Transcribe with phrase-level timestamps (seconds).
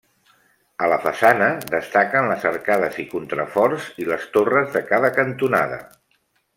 [0.85, 5.83] A la façana destaquen les arcades i contraforts i les torres de cada cantonada.